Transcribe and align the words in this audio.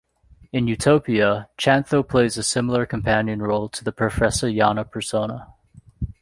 In 0.51 0.67
"Utopia", 0.67 1.47
Chantho 1.59 2.01
plays 2.01 2.35
a 2.35 2.41
similar 2.41 2.87
companion 2.87 3.39
role 3.39 3.69
to 3.69 3.83
the 3.83 3.91
Professor 3.91 4.47
Yana 4.47 4.89
persona. 4.89 5.53